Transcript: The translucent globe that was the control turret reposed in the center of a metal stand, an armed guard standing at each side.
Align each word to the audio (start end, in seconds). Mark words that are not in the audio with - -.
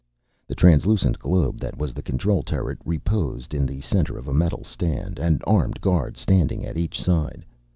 The 0.47 0.55
translucent 0.55 1.19
globe 1.19 1.59
that 1.59 1.77
was 1.77 1.93
the 1.93 2.01
control 2.01 2.41
turret 2.41 2.79
reposed 2.83 3.53
in 3.53 3.67
the 3.67 3.81
center 3.81 4.17
of 4.17 4.27
a 4.27 4.33
metal 4.33 4.63
stand, 4.63 5.19
an 5.19 5.41
armed 5.45 5.79
guard 5.79 6.17
standing 6.17 6.65
at 6.65 6.75
each 6.75 6.99
side. 6.99 7.45